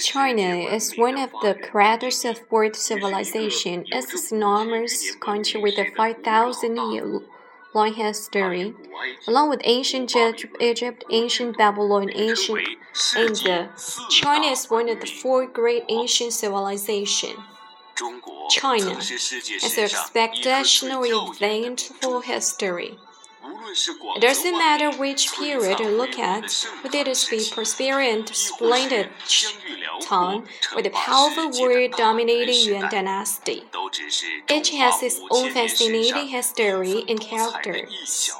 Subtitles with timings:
[0.00, 3.84] China is one of the cradles of world civilization.
[3.88, 7.20] It's a enormous country with a 5,000 year
[7.74, 8.74] long history,
[9.26, 10.14] along with ancient
[10.60, 12.68] Egypt, ancient Babylon, ancient
[13.16, 13.70] India.
[13.74, 17.38] Uh, China is one of the four great ancient civilizations.
[18.50, 22.98] China has an exceptionally eventful history.
[23.46, 29.10] It doesn't matter which period you look at, whether it is the prosperous splendid
[30.00, 33.64] Tang or the powerful warrior dominating Yuan dynasty.
[34.50, 38.32] Each has its own fascinating history and characters.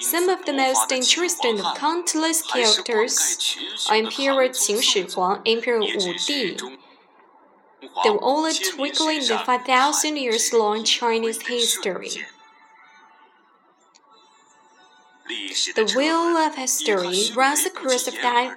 [0.00, 3.56] Some of the most interesting of countless characters
[3.88, 6.56] are Emperor Qin Shi Huang, Emperor Wu Di,
[7.80, 12.10] the only twinkling the 5,000 years long Chinese history.
[15.74, 18.12] The wheel of history runs across a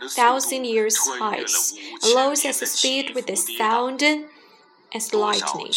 [0.10, 4.04] thousand years heights, allows us to speed with the sound
[4.94, 5.72] as lightning.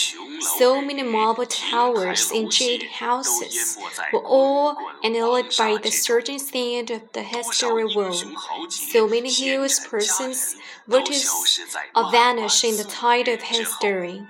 [0.59, 3.77] So many marble towers and jade houses
[4.13, 8.25] were all annihilated by the surging sand of the history world.
[8.71, 10.57] So many hills, persons,
[10.89, 11.61] virtues
[11.95, 14.23] are vanished in the tide of history.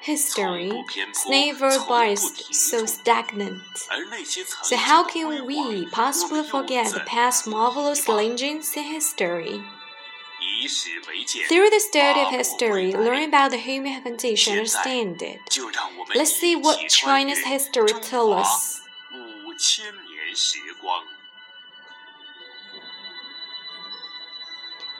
[0.00, 3.62] History is never biased, so stagnant.
[4.62, 9.60] So how can we possibly forget the past marvelous legends in history?
[11.48, 15.58] Through the study of history, learn about the human foundation, understand it.
[16.14, 18.80] Let's see what China's history tells us.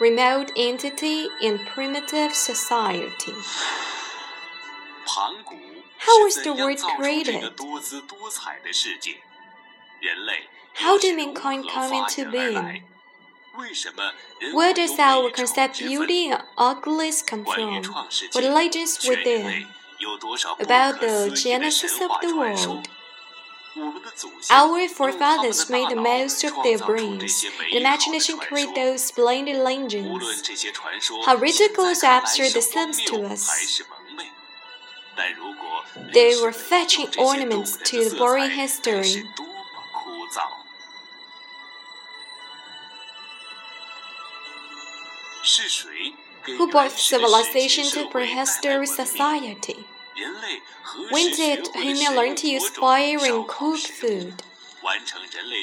[0.00, 3.33] Remote entity in primitive society.
[5.99, 7.53] How was the world created?
[10.75, 12.83] How did mankind come into being?
[14.53, 17.82] Where does our concept beauty and ugliness come from?
[18.32, 19.64] What legends were there
[20.60, 22.88] About the genesis of the world.
[24.50, 27.44] Our forefathers made the most of their brains.
[27.44, 30.42] and imagination created those splendid legends.
[31.26, 33.82] How ridiculous absurd this seems to us.
[36.12, 39.25] They were fetching ornaments to the boring history.
[46.47, 49.86] Who brought civilization to prehistoric society?
[51.10, 54.42] When did human learn to use fire and cook food?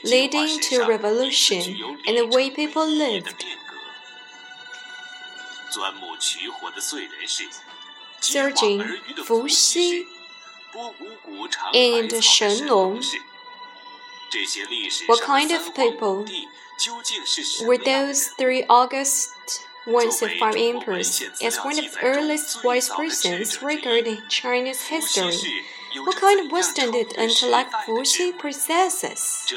[0.03, 3.44] Leading to revolution in the way people lived.
[8.22, 8.97] Suiren,
[9.28, 10.03] Fuxi,
[11.73, 13.03] and Shennong.
[15.07, 16.25] What kind of people
[17.66, 19.31] were those three August
[19.88, 25.38] once a five emperors, as one of the earliest wise persons regarding Chinese history.
[26.03, 29.51] What kind of wisdom did intellect Fuxi possesses?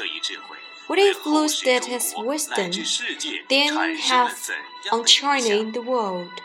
[0.87, 2.71] What influence did his wisdom
[3.49, 4.49] then have
[4.91, 6.41] on China in the world?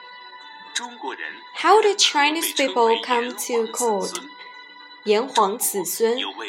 [1.54, 3.68] How did Chinese people come to
[5.04, 5.60] call Yan Huang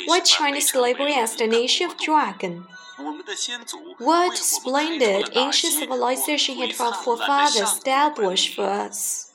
[0.05, 2.65] Why China slavery as the nation of dragon?
[3.97, 9.31] What splendid ancient civilization had our forefathers established for us?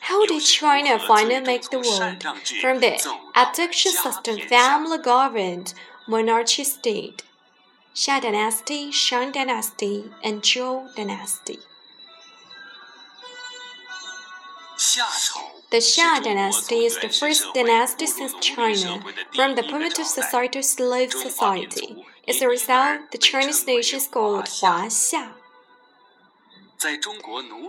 [0.00, 2.22] How did China finally make the world
[2.60, 3.00] from the
[3.34, 5.74] addiction system family governed
[6.06, 7.22] monarchy state?
[7.94, 11.58] Xia dynasty, Shang dynasty, and Zhou dynasty.
[14.74, 19.00] The Xia dynasty is the first dynasty since China,
[19.32, 22.04] from the primitive society to slave society.
[22.26, 25.30] As a result, the Chinese nation is called Huaxia.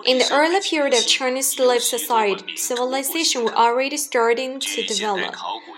[0.06, 5.35] In the early period of Chinese slave society, civilization was already starting to develop.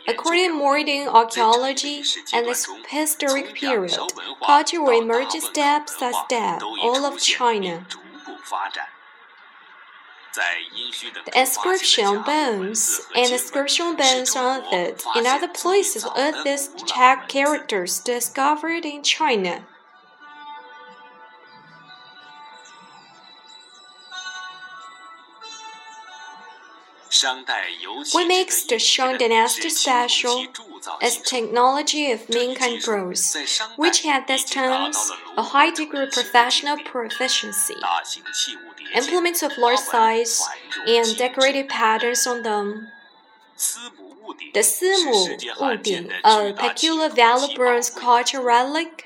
[0.07, 2.03] According to modern archaeology
[2.33, 3.97] and this historic period,
[4.45, 7.85] culture will emerge step by step all of China.
[11.25, 16.69] The inscription bones and inscription bones on it in other places of these
[17.27, 19.65] characters discovered in China.
[28.11, 30.45] What makes the Shang dynasty special
[31.01, 33.35] is technology of mankind grows,
[33.75, 37.75] which had this times a high degree of professional proficiency.
[38.93, 40.41] Implements of large size
[40.85, 42.87] and decorated patterns on them.
[44.53, 49.05] The Simuwu Ding, a peculiar value bronze culture relic,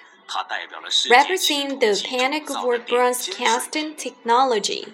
[1.10, 4.86] representing the pinnacle of bronze casting technology.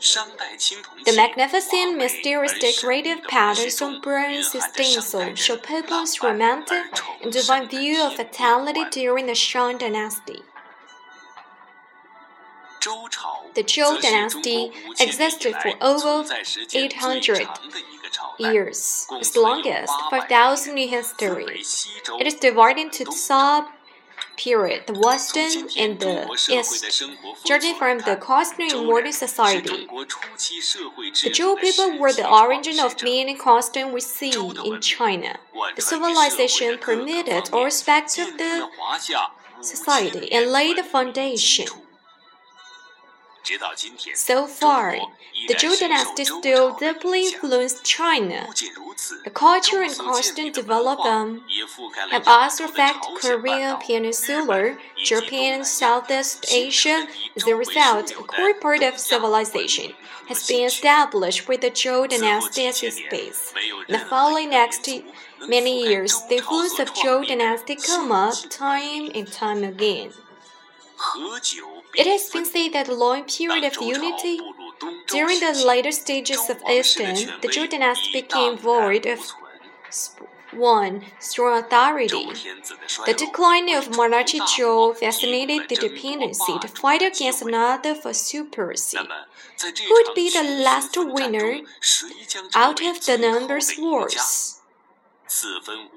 [0.00, 6.84] The magnificent, mysterious decorative patterns on bronze stencil show people's romantic
[7.22, 10.42] and divine view of fatality during the Shang dynasty.
[13.54, 14.70] The Zhou dynasty
[15.00, 16.28] existed for over
[16.74, 17.48] 800
[18.38, 21.62] years, its longest 5,000 year history.
[22.20, 23.64] It is divided into sub
[24.36, 27.02] period, the Western and the East,
[27.44, 29.86] judging from the costume in modern society.
[29.86, 35.36] The Zhou people were the origin of many costumes we see in China.
[35.76, 38.68] The civilization permitted all aspects of the
[39.60, 41.66] society and laid the foundation.
[44.14, 44.96] So far,
[45.48, 48.46] the Zhou dynasty still deeply influenced China.
[49.24, 51.42] The culture and costume development
[52.10, 57.06] have also affected Korean Peninsula, Japan, and Southeast Asia.
[57.36, 59.92] As a result, a core part of civilization
[60.28, 63.52] has been established with the Zhou dynasty as its base.
[63.88, 64.88] In the following next
[65.46, 70.12] many years, the influence of Zhou dynasty come up time and time again.
[71.96, 74.40] It has been said that the long period of unity
[75.08, 79.20] during the later stages of Eastern, the Zhou dynasty became void of
[80.52, 82.26] one strong authority.
[83.06, 88.98] The decline of monarchy Zhou fascinated the dependency to fight against another for supremacy.
[88.98, 91.60] Who would be the last winner
[92.54, 94.60] out of the numbers wars?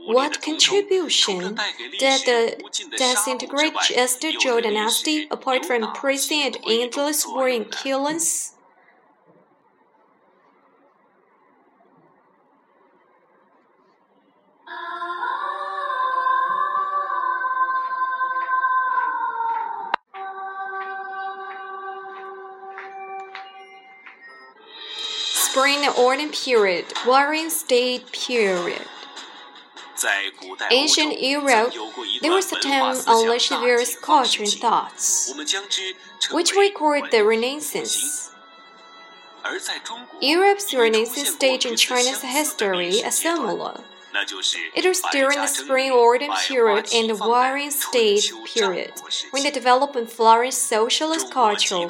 [0.05, 1.59] What contribution
[1.99, 2.63] did the
[2.97, 8.53] disintegrate Eastern Zhou dynasty apart from prison and endless war and killings?
[25.33, 28.87] Spring Autumn period, Warring State period.
[30.71, 31.73] Ancient Europe,
[32.21, 35.33] there was a time unleashed various culture and thoughts,
[36.31, 38.31] which record the Renaissance.
[40.21, 43.81] Europe's Renaissance stage in China's history is similar.
[44.75, 48.93] It was during the Spring Autumn period and the Warring State period,
[49.31, 51.87] when the development flourished socialist culture.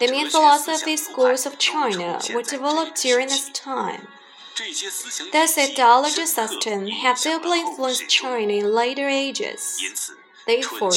[0.00, 4.06] The main philosophy schools of China were developed during this time.
[5.32, 9.78] This ideology system had deeply influenced China in later ages.
[10.46, 10.90] Therefore,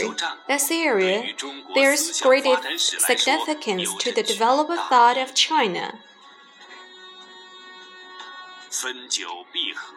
[0.47, 1.33] this area
[1.75, 2.45] bears great
[2.77, 5.99] significance to the development thought of China.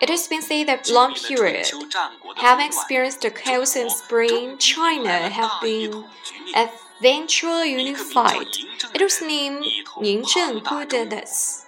[0.00, 1.70] It has been said that long period,
[2.36, 6.04] having experienced the chaos and spring, China have been
[6.54, 8.48] eventually unified.
[8.92, 9.64] It was named
[10.88, 11.63] did this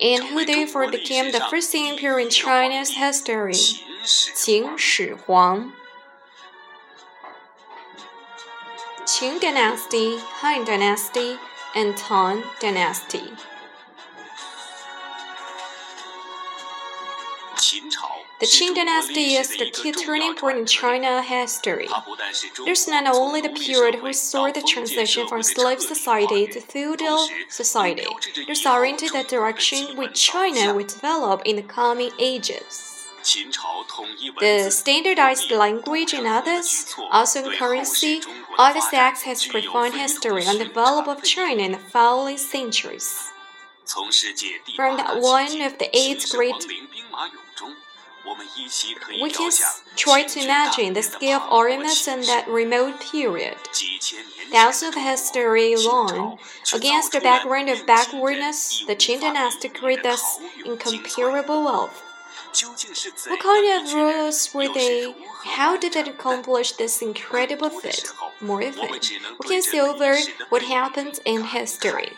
[0.00, 5.72] and who therefore became the first emperor in China's history, Qin Shi Huang.
[9.04, 11.36] Qin Dynasty, Han Dynasty,
[11.74, 13.32] and Tang Dynasty.
[18.40, 21.88] The Qin dynasty is the key turning point in China history.
[22.64, 28.06] There's not only the period who saw the transition from slave society to feudal society,
[28.46, 33.06] there's oriented the direction which China will develop in the coming ages.
[34.40, 38.22] The standardized language and others, also currency,
[38.56, 43.30] all these acts has profound history on the development of China in the following centuries.
[44.76, 46.66] From one of the eight great
[49.22, 49.50] we can
[49.96, 53.56] try to imagine the scale of armies in that remote period.
[54.50, 56.38] Thousands of history long,
[56.74, 62.02] against the background of backwardness, the Qin dynasty created this incomparable wealth.
[63.26, 65.14] What kind of rulers were they?
[65.44, 68.10] How did they accomplish this incredible feat?
[68.40, 68.90] More than,
[69.40, 70.16] we can see over
[70.48, 72.12] what happened in history.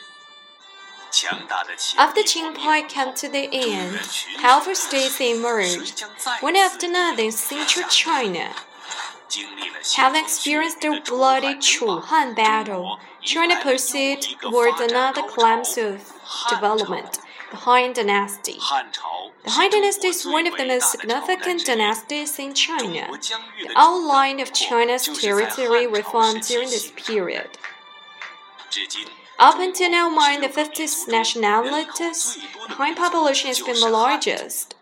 [1.98, 3.98] After Qin Empire came to the end,
[4.40, 6.04] powerful states emerged,
[6.40, 8.54] one after another in central China.
[9.96, 16.12] Having experienced the bloody Chu Han battle, China pursued towards another climb of
[16.48, 17.18] development,
[17.50, 18.58] the Han Dynasty.
[19.44, 23.08] The Han Dynasty is one of the most significant dynasties in China.
[23.10, 27.50] The outline of China's territory reformed during this period.
[29.40, 34.74] Up until now, among the 50 nationalities, the Han population has been the largest.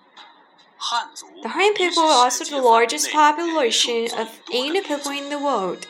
[1.43, 5.87] The Han people are also the largest population of any people in the world.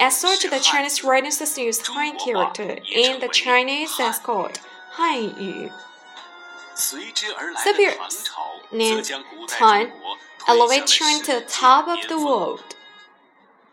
[0.00, 4.58] As such, the Chinese writing system uses Han character, and the Chinese is called
[4.96, 5.70] Hanyu.
[6.74, 8.28] Superiors
[8.72, 9.08] named
[9.60, 9.92] Han
[10.48, 12.74] elevate China to the top of the world.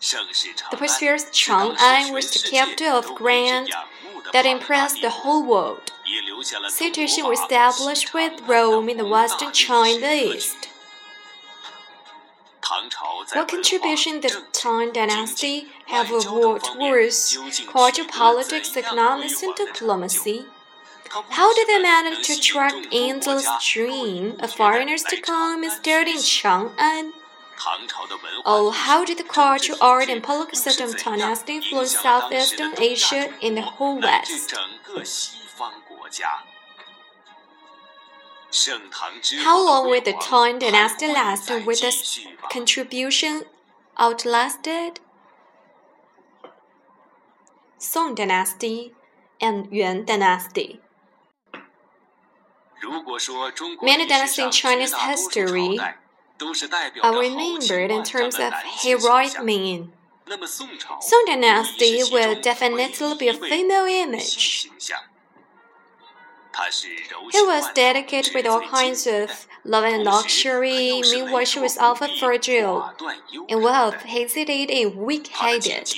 [0.02, 3.70] The prosperous Chang'an was the capital of grand
[4.34, 5.92] that impressed the whole world.
[6.68, 10.70] Situation was established with Rome in the western China east.
[13.34, 17.38] What contribution did the Tang Dynasty have towards
[17.72, 20.46] culture, politics, economics, and diplomacy?
[21.30, 26.18] How did they manage to attract endless stream of foreigners to come and study in
[26.18, 27.12] Chang'an?
[28.45, 33.57] Oh, how did the culture, art, and political system of Dynasty influence Southeastern Asia and
[33.57, 34.53] the whole West?
[39.43, 42.19] How long will the Tang Dynasty last with its
[42.51, 43.43] contribution
[43.97, 45.00] outlasted?
[47.77, 48.93] Song Dynasty
[49.41, 50.79] and Yuan Dynasty.
[53.81, 55.79] Many dynasties in Chinese history
[57.04, 59.92] are remembered in terms of heroic men.
[61.01, 64.70] Song Dynasty will definitely be a female image.
[67.32, 71.01] He was dedicated with all kinds of love and luxury.
[71.01, 72.92] Meanwhile, she was often fragile.
[73.48, 75.94] In wealth, hesitated and weak-headed.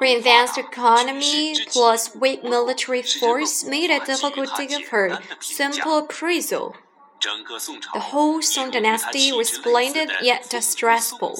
[0.00, 6.76] Her advanced economy plus weak military force made it difficult to give her simple appraisal.
[7.22, 11.38] The whole Song dynasty was splendid yet distressful,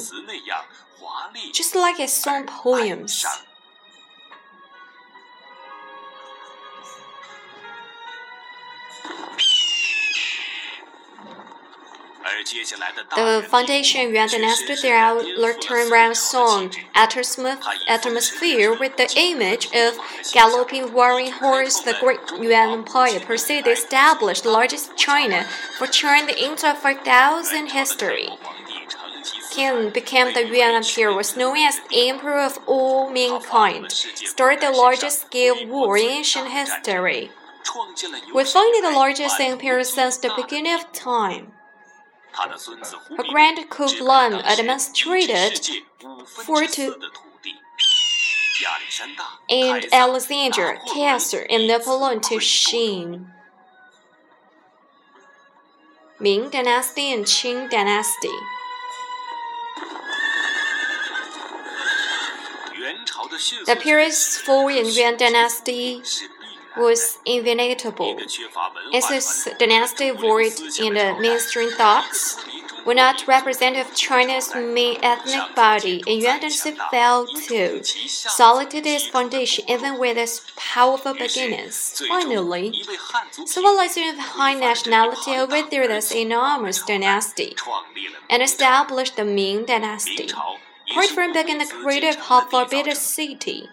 [1.53, 3.25] just like his song poems.
[12.43, 19.97] The foundation Yuan dynasty throughout the turnaround song atmosphere with the image of
[20.33, 25.45] galloping warring horse, the great Yuan Empire proceeded to establish the largest China
[25.79, 28.29] for China into 5,000 history.
[29.53, 35.27] Qin became the Yuan Emperor, was known as Emperor of all mankind, started the largest
[35.27, 37.31] scale war in ancient history.
[38.35, 41.53] We find it the largest empire since the beginning of time.
[42.35, 45.61] Her grand Kublai administrated
[46.27, 46.95] for to
[49.49, 53.27] and Alexander, Caesar, and Napoleon to Xin.
[56.21, 58.29] Ming Dynasty and Qing Dynasty.
[63.67, 66.03] The periods for in Yuan Dynasty
[66.77, 68.19] was inevitable.
[68.95, 72.37] As this dynasty void in the mainstream thoughts
[72.85, 79.07] were not representative of China's main ethnic body, and Yuan dynasty fell to solidify its
[79.07, 82.03] foundation even with its powerful beginnings.
[82.09, 82.75] Finally,
[83.47, 87.55] civilization of high nationality overthrew this enormous dynasty
[88.29, 90.29] and established the Ming dynasty.
[90.93, 93.69] Apart began the creative hub for Beta City.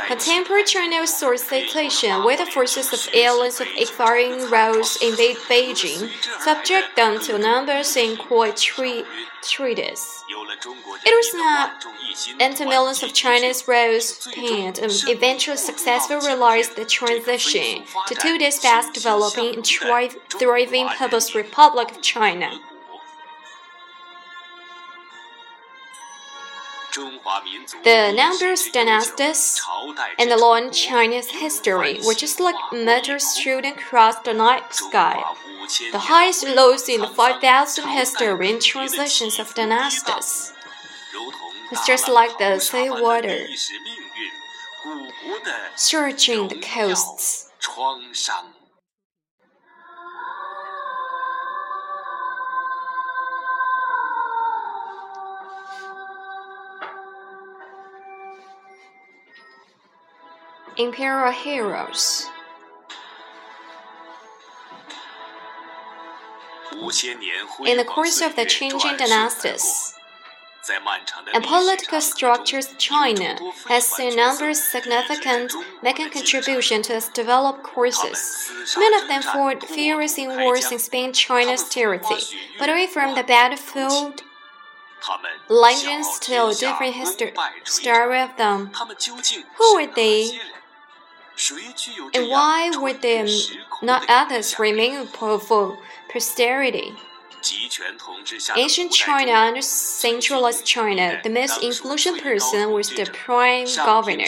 [0.06, 6.08] Contemporary China saw situation where the forces of aliens of expiring roads invade Beijing,
[6.40, 10.24] subject them to numbers and quite treaties.
[11.04, 11.84] It was not
[12.40, 18.94] until millions of Chinese rose paint and eventually successfully realized the transition to today's fast
[18.94, 22.50] developing and thriving People's Republic of China.
[27.84, 29.60] The numbers dynasties
[30.18, 35.22] in the long Chinese history were just like meteors shooting across the night sky.
[35.92, 40.52] The highs and lows in the 5,000 history and transitions of dynasties.
[41.70, 43.46] It's just like the sea water
[45.76, 47.50] searching the coasts.
[60.78, 62.26] Imperial Heroes
[67.66, 69.94] In the course of the changing dynasties,
[71.34, 78.48] and political structures China has seen numbers significant making contribution to its developed courses.
[78.76, 82.20] Many of them fought furious in wars in Spain China's territory,
[82.60, 84.22] but away from the battlefield
[85.48, 87.32] legends tell a different history
[87.64, 88.70] story of them.
[89.56, 90.38] Who were they?
[92.14, 93.24] And why would they
[93.82, 95.78] not others remain for
[96.12, 96.94] posterity?
[98.56, 104.24] Ancient China under centralized China, the most influential person was the prime governor,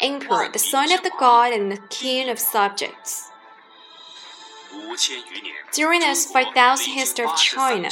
[0.00, 3.30] emperor, the son of the god and the king of subjects.
[5.72, 7.90] During this 5,000 history of China,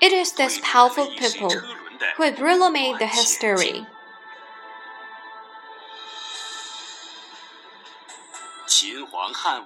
[0.00, 1.50] it is this powerful people
[2.16, 3.86] who have really made the history.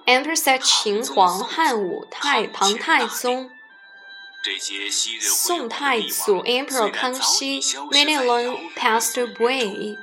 [0.07, 3.49] Emperor Qin Huang, Han Wu, Tai Pang Taizong,
[5.19, 7.61] Song Taizu, Emperor Kangxi,
[7.91, 9.97] many long passed away.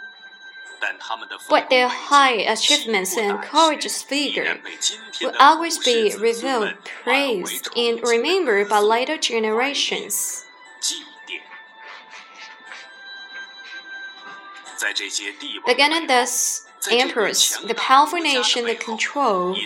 [1.49, 4.59] But their high achievements and courageous figure
[5.21, 10.45] will always be revealed, praised, and remembered by later generations.
[15.67, 19.59] Beginning thus, emperors, the powerful nation that controlled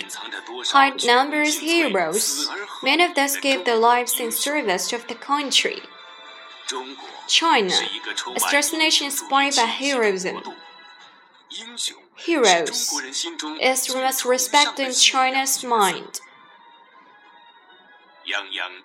[0.67, 2.49] high numbers heroes,
[2.83, 5.81] many of those gave their lives in service of the country.
[7.27, 7.75] China,
[8.37, 10.43] a stress nation inspired by heroism.
[12.17, 12.93] Heroes
[13.61, 16.21] is most respected in China's mind.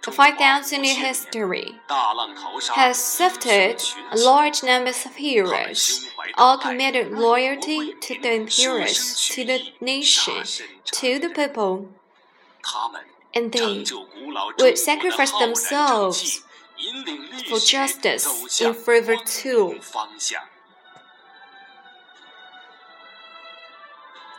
[0.03, 1.75] The 5,000 year history
[2.75, 9.59] has sifted a large numbers of heroes, all committed loyalty to the emperors, to the
[9.81, 10.43] nation,
[10.85, 11.89] to the people,
[13.33, 13.85] and they
[14.59, 16.43] would sacrifice themselves
[17.49, 19.79] for justice in favor too.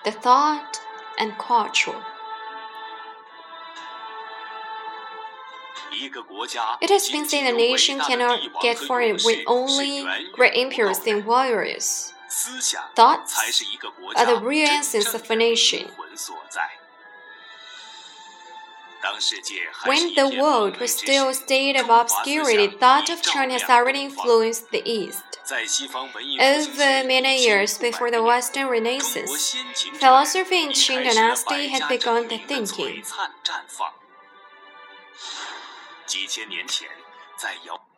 [0.05, 0.81] The thought
[1.19, 2.03] and culture.
[6.81, 12.13] It has been said a nation cannot get far with only great emperors and warriors.
[12.97, 13.35] Thoughts
[14.17, 15.87] are the real essence of a nation.
[19.85, 24.71] When the world was still a state of obscurity, thought of China has already influenced
[24.71, 25.23] the East.
[26.41, 29.55] Over many years before the Western Renaissance,
[30.01, 33.05] philosophy in Qing dynasty had begun the thinking.
[36.07, 36.88] 几千年前，
[37.37, 37.94] 在遥。